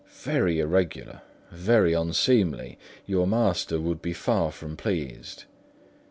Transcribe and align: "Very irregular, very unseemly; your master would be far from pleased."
"Very 0.23 0.59
irregular, 0.59 1.21
very 1.51 1.93
unseemly; 1.93 2.79
your 3.05 3.27
master 3.27 3.79
would 3.79 4.01
be 4.01 4.13
far 4.13 4.51
from 4.51 4.75
pleased." 4.75 5.43